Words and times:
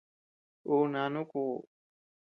Ú 0.73 0.75
nánu 0.93 1.21
kuʼu. 1.31 1.55